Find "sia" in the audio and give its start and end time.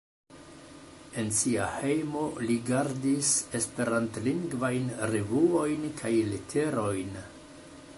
1.39-1.67